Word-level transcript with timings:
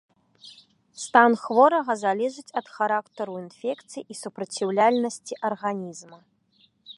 Стан 1.03 1.31
хворага 1.43 1.93
залежыць 2.03 2.55
ад 2.61 2.67
характару 2.77 3.33
інфекцыі 3.43 4.03
і 4.15 4.19
супраціўляльнасці 4.21 5.33
арганізма. 5.51 6.19